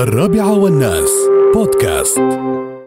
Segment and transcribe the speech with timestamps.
[0.00, 1.10] الرابعة والناس.
[1.54, 2.20] بودكاست.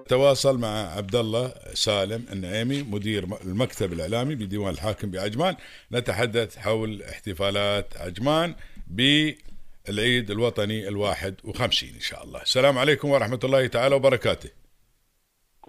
[0.07, 5.55] تواصل مع عبد الله سالم النعيمي مدير المكتب الإعلامي بديوان الحاكم بعجمان
[5.91, 8.55] نتحدث حول احتفالات عجمان
[8.87, 12.41] بالعيد الوطني الواحد وخمسين إن شاء الله.
[12.41, 14.49] السلام عليكم ورحمة الله تعالى وبركاته.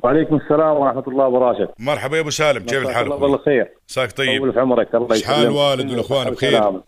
[0.03, 1.75] وعليكم السلام ورحمة الله وبركاته.
[1.79, 4.41] مرحبا يا أبو سالم كيف الحال الله بالله خير مساك طيب.
[4.41, 5.47] طول في عمرك الله حال يسلمك.
[5.47, 6.83] الوالد والإخوان بخير؟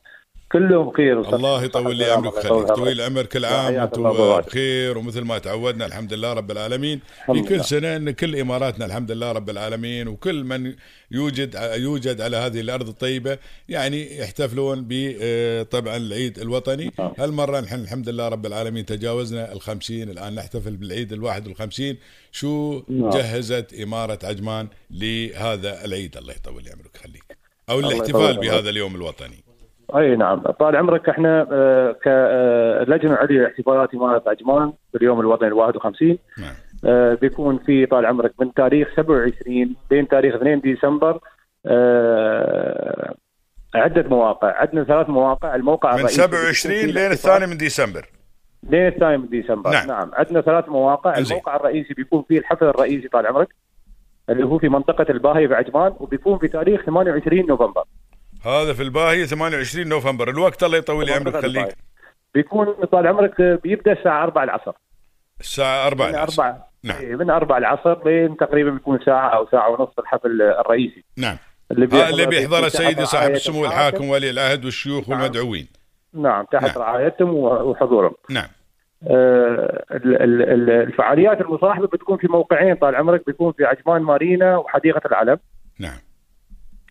[0.52, 4.40] كلهم بخير الله يطول لي عمرك ويخليك طويل العمر كل عام وأنتم.
[4.40, 7.00] بخير ومثل ما تعودنا الحمد لله رب العالمين.
[7.26, 7.64] في كل.
[7.64, 10.74] سنة إن كل إماراتنا الحمد لله رب العالمين وكل من
[11.10, 16.92] يوجد يوجد على هذه الأرض الطيبة يعني يحتفلون ب آه، طبعا العيد الوطني.
[16.98, 17.12] نعم.
[17.18, 20.10] هالمرة نحن الحمد لله رب العالمين تجاوزنا الخمسين.
[20.10, 21.98] الآن نحتفل بالعيد الواحد والخمسين.
[22.32, 23.10] شو نعم.
[23.10, 27.38] جهزت إمارة عجمان لهذا العيد؟ الله يطول لي عمرك خليك.
[27.70, 28.38] أو الاحتفال.
[28.38, 29.45] بهذا اليوم الوطني.
[29.94, 30.40] أي نعم.
[30.40, 31.92] طال عمرك إحنا آه،
[32.84, 36.54] كلجنه عليا لاحتفالات اماره عجمان باليوم الوطني ال 51 نعم.
[36.84, 41.20] آه، بيكون في طال عمرك من تاريخ 27 بين تاريخ 2 ديسمبر
[41.66, 43.14] آه،
[43.74, 45.54] عدة مواقع عندنا ثلاث مواقع.
[45.54, 48.08] الموقع من الرئيسي 27 بيكون فيه لين الثاني من ديسمبر.
[48.62, 49.70] لين الثاني من ديسمبر.
[49.70, 49.86] نعم.
[49.86, 50.10] نعم.
[50.14, 51.18] عندنا ثلاث مواقع.
[51.18, 53.48] الموقع الرئيسي بيكون فيه الحفل الرئيسي طال عمرك
[54.30, 57.84] اللي هو في منطقة الباهي بعجمان وبيكون في تاريخ 28 نوفمبر.
[58.46, 60.30] هذا في الباهي 28 نوفمبر.
[60.30, 61.76] الوقت الله يطول عمرك خليك.
[62.34, 64.72] بيكون طال عمرك بيبدأ الساعة 4 العصر.
[65.40, 66.42] الساعة 4 من العصر.
[66.42, 66.96] 4 نعم.
[67.00, 71.04] إيه، من 4 العصر لين تقريبا بيكون ساعة أو ساعة ونص الحفل الرئيسي.
[71.16, 71.36] نعم.
[71.70, 75.20] اللي اللي بيحضره سيدي صاحب السمو الحاكم ولي العهد والشيوخ نعم.
[75.20, 75.68] والمدعوين.
[76.14, 76.78] نعم تحت نعم.
[76.78, 78.14] رعايتهم وحضورهم.
[78.30, 78.48] نعم.
[79.10, 84.56] آه، ال- ال- ال- الفعاليات المصاحبة بتكون في موقعين طال عمرك بيكون في عجمان مارينا
[84.56, 85.38] وحديقة العلم.
[85.78, 85.98] نعم.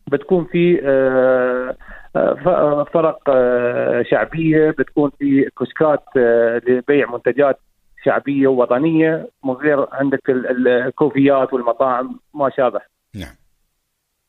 [0.08, 1.76] بتكون في آه،
[2.16, 7.60] آه، ف- فرق آه، شعبية بتكون في كشكات آه، لبيع منتجات
[8.04, 12.80] شعبية ووطنية من غير عندك ال- ال- الكوفيات والمطاعم ما شابه.
[13.16, 13.36] نعم.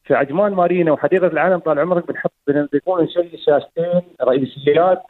[0.04, 5.02] في عجمان مارينا وحديقة العالم طال عمرك بنحط بن- بيكون نشيل شاشتين رئيسيات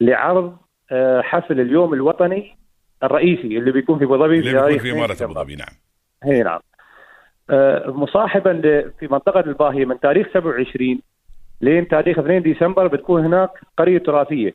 [0.00, 0.56] لعرض
[0.92, 2.56] آه، حفل اليوم الوطني
[3.02, 5.34] الرئيسي اللي بيكون في أبو ظبي اللي بيكون في 2 إمارة أبو ديسمبر.
[5.34, 5.68] ظبي نعم.
[6.26, 6.54] إي نعم.
[6.54, 6.60] آه،
[7.86, 11.00] مصاحبا ل- في منطقة الباهية من تاريخ 27
[11.60, 14.54] لين تاريخ 2 ديسمبر بتكون هناك قرية تراثية.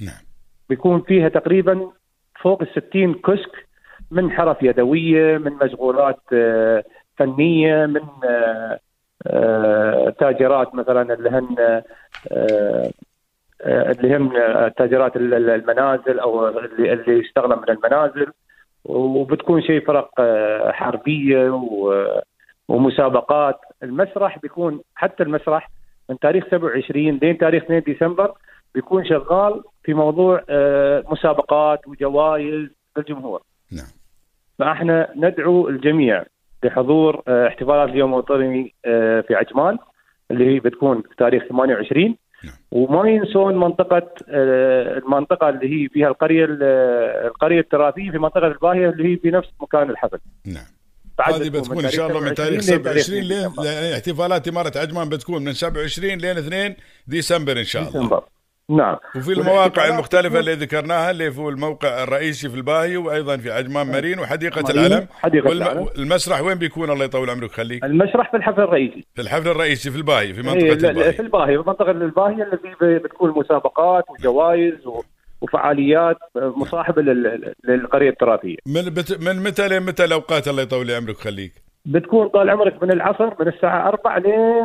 [0.00, 0.22] نعم.
[0.68, 1.90] بيكون فيها تقريبا
[2.42, 3.66] فوق ال 60 كشك
[4.10, 6.84] من حرف يدوية من مشغولات آه،
[7.16, 8.78] فنية من آه،
[9.26, 11.84] آه، تاجرات مثلا اللي هن آه،
[12.32, 18.26] آه، اللي هم آه، تاجرات ال- ال- المنازل أو اللي اللي يشتغلن من المنازل.
[18.84, 22.20] وبتكون شيء فرق آه، حربية و-
[22.68, 23.60] ومسابقات.
[23.82, 25.70] المسرح بيكون حتى المسرح
[26.10, 28.32] من تاريخ 27 لين تاريخ 2 ديسمبر
[28.74, 33.42] بيكون شغال في موضوع آه، مسابقات وجوائز للجمهور.
[33.72, 33.86] نعم.
[34.58, 36.24] فاحنا ندعو الجميع
[36.64, 39.78] لحضور آه، احتفالات اليوم الوطني آه، في عجمان
[40.30, 42.14] اللي هي بتكون في تاريخ 28 نعم.
[42.70, 46.62] وما ينسون منطقة آه، المنطقة اللي هي فيها القرية ال-
[47.26, 50.18] القرية التراثية في منطقة الباهية اللي هي في نفس مكان الحفل.
[50.46, 50.64] نعم.
[51.18, 53.50] بعد هذه بتكون إن شاء الله من تاريخ 27 لين
[53.94, 57.92] احتفالات إمارة عجمان بتكون من 27 لين 2 ديسمبر إن شاء الله.
[57.92, 58.24] ديسمبر.
[58.76, 58.96] نعم.
[59.16, 59.96] وفي المواقع بتكون-
[60.40, 65.06] اللي ذكرناها اللي هو الموقع الرئيسي في الباهي وأيضا في عجمان مارين وحديقة مارين، العلم.
[65.12, 65.80] حديقة العلم.
[65.96, 67.50] والمسرح وين بيكون؟ الله يطول عمرك.
[67.52, 67.84] خليك.
[67.84, 69.04] المسرح في الحفل الرئيسي.
[69.14, 70.44] في الحفل الرئيسي في الباهي في إيه،
[70.74, 71.12] لا- لا، الباهي.
[71.12, 72.42] في الباهية في منطقة الباهية
[72.82, 75.02] اللي بتكون مسابقات وجوائز و-
[75.40, 78.56] وفعاليات مصاحبة لل- للقرية التراثية.
[78.66, 79.20] من بت...
[79.20, 81.16] من متى لمتى الأوقات؟ الله يطول عمرك.
[81.16, 81.52] خليك.
[81.84, 84.64] بتكون طال عمرك من العصر من الساعة 4 لين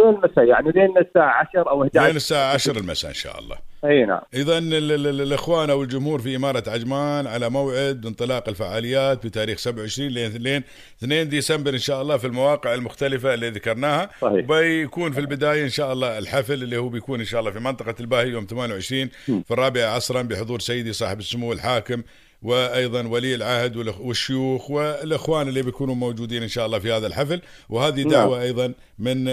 [0.00, 3.56] لين المساء يعني لين الساعة 10 أو 11 لين الساعة 10 المساء إن شاء الله.
[3.84, 4.20] أي نعم.
[4.34, 9.58] اذا ال- ال- ال- الإخوان أو الجمهور في إمارة عجمان على موعد انطلاق الفعاليات بتاريخ
[9.58, 10.62] 27 لين لين
[11.04, 14.10] 2 ديسمبر إن شاء الله في المواقع المختلفة اللي ذكرناها.
[14.20, 14.46] صحيح.
[14.46, 17.94] بيكون في البداية إن شاء الله الحفل اللي هو بيكون إن شاء الله في منطقة
[18.00, 22.02] الباهي يوم 28 في الرابعه عصرا بحضور سيدي صاحب السمو الحاكم
[22.44, 28.00] وأيضا ولي العهد والشيوخ والإخوان اللي بيكونوا موجودين إن شاء الله في هذا الحفل وهذه
[28.00, 28.10] نعم.
[28.10, 29.24] دعوة أيضا من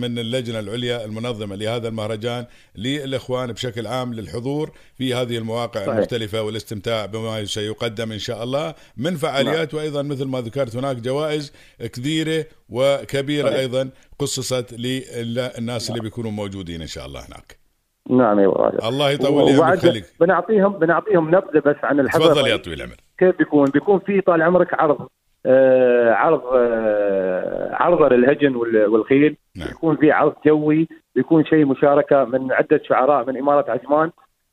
[0.00, 2.46] من اللجنة العليا المنظمة لهذا المهرجان
[2.76, 5.94] للإخوان بشكل عام للحضور في هذه المواقع صحيح.
[5.94, 11.52] المختلفة والاستمتاع بما سيقدم إن شاء الله من فعاليات وأيضا مثل ما ذكرت هناك جوائز
[11.80, 13.58] كثيرة وكبيرة صحيح.
[13.58, 13.90] أيضا
[14.20, 17.63] خصصت للناس اللي بيكونوا موجودين إن شاء الله هناك
[18.10, 22.76] نعم اي والله الله يطول عمرك بنعطيهم بنعطيهم نبذة بس عن الحفل تفضل يا طويل
[22.78, 22.94] العمر.
[23.18, 25.08] كيف بيكون؟ بيكون في طال عمرك عرض
[25.46, 29.36] آه عرض آه عرض للهجن وال- والخيل.
[29.56, 29.68] نعم.
[29.68, 30.88] بيكون في عرض جوي.
[31.14, 34.10] بيكون شيء مشاركة من عدة شعراء من إمارة عجمان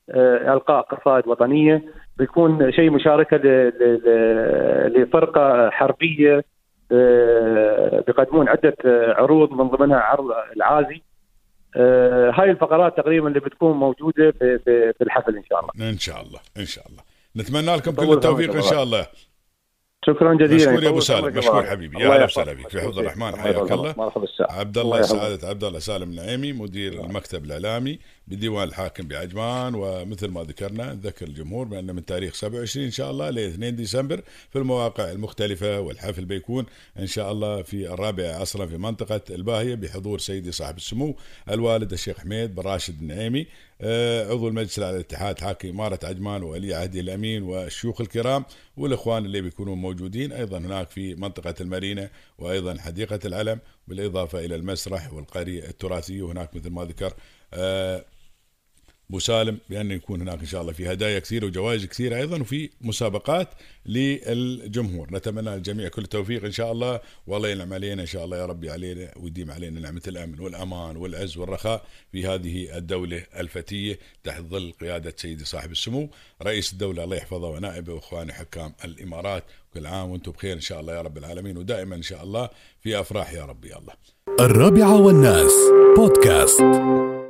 [0.09, 1.83] آه ألقاء قصائد وطنية.
[2.17, 6.43] بيكون شيء مشاركة ل- ل- ل- لفرقة حربية
[6.93, 10.25] آه، بيقدمون عدة آه، عروض من ضمنها عرض
[10.55, 11.01] العازي.
[12.33, 14.59] هاي الفقرات تقريبا اللي بتكون موجودة في
[14.97, 15.89] في الحفل إن شاء الله.
[15.89, 17.03] إن شاء الله إن شاء الله.
[17.37, 19.07] نتمنى لكم كل التوفيق إن شاء الله.
[20.05, 21.65] شكرا جزيلا مشكور يا أبو سالم مشكور.
[21.65, 22.25] حبيبي يا أهلا.
[22.25, 23.55] وسهلا بك في حفظ الرحمن حياك.
[23.71, 24.27] الله مرحبا.
[24.39, 25.01] عبد الله.
[25.01, 31.25] سعادة عبد الله سالم النعيمي مدير المكتب الإعلامي بديوان الحاكم بعجمان ومثل ما ذكرنا نذكر
[31.27, 36.25] الجمهور بأن من تاريخ 27 إن شاء الله ل 2 ديسمبر في المواقع المختلفة والحفل
[36.25, 36.65] بيكون
[36.99, 41.15] إن شاء الله في الرابع عصرا في منطقة الباهية بحضور سيدي صاحب السمو
[41.51, 43.47] الوالد الشيخ حميد بن راشد النعيمي
[43.83, 48.45] عضو المجلس العلى الاتحاد حاكم إمارة عجمان وولي عهدي الأمين والشيوخ الكرام
[48.77, 55.13] والإخوان اللي بيكونون موجودين أيضا هناك في منطقة المارينا وأيضا حديقة العلم بالإضافة إلى المسرح
[55.13, 57.13] والقرية التراثية وهناك مثل ما ذكر
[59.11, 62.69] أبو سالم بأن يكون هناك إن شاء الله في هدايا كثيرة وجوائز كثيرة أيضا وفي
[62.81, 63.49] مسابقات
[63.85, 65.07] للجمهور.
[65.13, 66.99] نتمنى للجميع كل التوفيق إن شاء الله.
[67.27, 71.37] والله ينعم علينا إن شاء الله يا ربي علينا ويديم علينا نعمة الأمن والأمان والعز
[71.37, 76.09] والرخاء في هذه الدولة الفتية تحت ظل قيادة سيدي صاحب السمو.
[76.43, 79.43] رئيس الدولة الله يحفظه ونائبه واخواني حكام الإمارات.
[79.73, 81.57] كل عام وأنتم بخير إن شاء الله يا رب العالمين.
[81.57, 82.49] ودائما إن شاء الله
[82.83, 83.75] في أفراح يا ربي.
[83.75, 83.93] الله
[84.39, 85.53] الرابعة والناس
[85.97, 87.20] بودكاست.